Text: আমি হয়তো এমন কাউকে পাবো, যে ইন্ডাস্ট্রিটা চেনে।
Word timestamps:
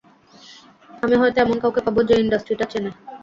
আমি 1.03 1.15
হয়তো 1.21 1.37
এমন 1.41 1.57
কাউকে 1.61 1.81
পাবো, 1.85 1.99
যে 2.09 2.15
ইন্ডাস্ট্রিটা 2.23 2.65
চেনে। 2.71 2.91